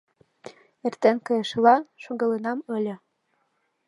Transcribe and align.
Эртен 0.85 1.17
кайышыла 1.25 1.75
шогалынам 2.03 2.59
ыле. 2.77 2.95